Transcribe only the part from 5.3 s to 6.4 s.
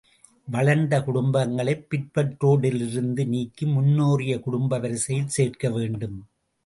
சேர்க்க வேண்டும்.